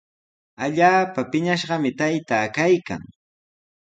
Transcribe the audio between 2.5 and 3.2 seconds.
kaykan.